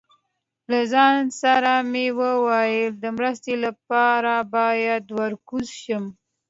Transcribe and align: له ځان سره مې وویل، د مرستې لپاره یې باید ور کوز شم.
له 0.71 0.79
ځان 0.93 1.19
سره 1.41 1.71
مې 1.91 2.07
وویل، 2.19 2.93
د 3.03 3.05
مرستې 3.17 3.53
لپاره 3.65 4.33
یې 4.41 4.47
باید 4.55 5.03
ور 5.17 5.33
کوز 5.47 5.67
شم. 5.81 6.03